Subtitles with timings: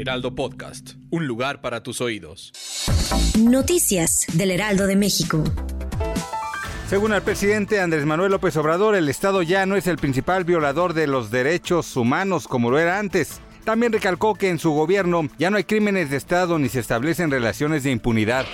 [0.00, 0.92] Heraldo Podcast.
[1.10, 2.52] Un lugar para tus oídos.
[3.38, 5.44] Noticias del Heraldo de México.
[6.88, 10.94] Según el presidente Andrés Manuel López Obrador, el Estado ya no es el principal violador
[10.94, 13.42] de los derechos humanos como lo era antes.
[13.70, 17.30] También recalcó que en su gobierno ya no hay crímenes de Estado ni se establecen
[17.30, 18.44] relaciones de impunidad.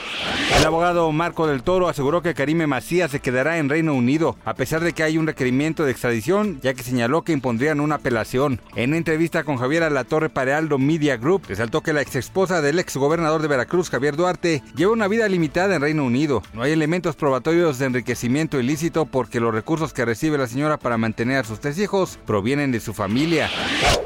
[0.58, 4.52] El abogado Marco del Toro aseguró que Karime Macías se quedará en Reino Unido, a
[4.52, 8.60] pesar de que hay un requerimiento de extradición, ya que señaló que impondrían una apelación.
[8.74, 12.78] En entrevista con Javier Alatorre para Aldo Media Group, resaltó que la ex esposa del
[12.78, 16.42] ex gobernador de Veracruz, Javier Duarte, lleva una vida limitada en Reino Unido.
[16.52, 20.98] No hay elementos probatorios de enriquecimiento ilícito porque los recursos que recibe la señora para
[20.98, 23.48] mantener a sus tres hijos provienen de su familia.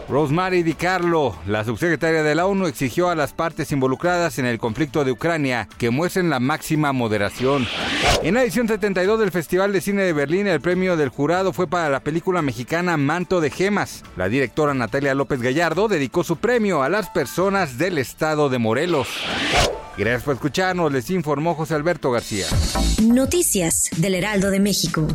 [0.09, 0.75] Rosemary Di
[1.47, 5.67] La subsecretaria de la ONU, exigió a las partes involucradas en el conflicto de Ucrania
[5.79, 7.67] que muestren la máxima moderación.
[8.23, 11.67] En la edición 72 del Festival de Cine de Berlín, el premio del jurado fue
[11.67, 14.03] para la película mexicana Manto de Gemas.
[14.17, 19.09] La directora Natalia López Gallardo dedicó su premio a las personas del estado de Morelos.
[19.97, 22.47] Gracias por escucharnos, les informó José Alberto García.
[23.03, 25.09] Noticias del Heraldo de México.